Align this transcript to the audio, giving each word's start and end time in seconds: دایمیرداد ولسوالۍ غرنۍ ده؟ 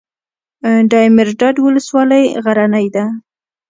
دایمیرداد 0.91 1.55
ولسوالۍ 1.65 2.25
غرنۍ 2.43 2.87
ده؟ 2.95 3.05